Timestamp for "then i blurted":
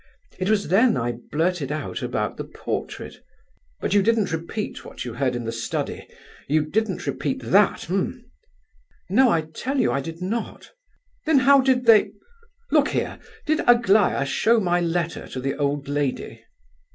0.69-1.71